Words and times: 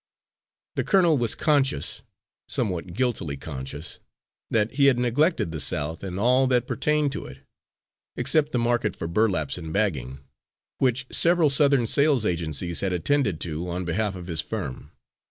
The 0.77 0.83
colonel 0.83 1.15
was 1.15 1.35
conscious, 1.35 2.01
somewhat 2.47 2.93
guiltily 2.95 3.37
conscious, 3.37 3.99
that 4.49 4.73
he 4.73 4.85
had 4.87 4.97
neglected 4.97 5.51
the 5.51 5.59
South 5.59 6.01
and 6.03 6.19
all 6.19 6.47
that 6.47 6.65
pertained 6.65 7.11
to 7.11 7.27
it 7.27 7.43
except 8.15 8.51
the 8.51 8.57
market 8.57 8.95
for 8.95 9.07
burlaps 9.07 9.59
and 9.59 9.71
bagging, 9.71 10.17
which 10.79 11.05
several 11.11 11.51
Southern 11.51 11.85
sales 11.85 12.25
agencies 12.25 12.81
had 12.81 12.93
attended 12.93 13.39
to 13.41 13.69
on 13.69 13.85
behalf 13.85 14.15
of 14.15 14.25
his 14.25 14.41
firm. 14.41 14.91